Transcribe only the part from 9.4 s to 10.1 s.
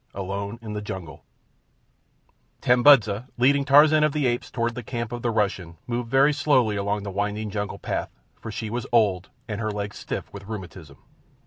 and her legs